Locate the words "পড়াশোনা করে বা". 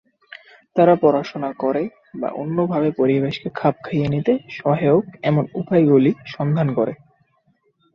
0.95-2.29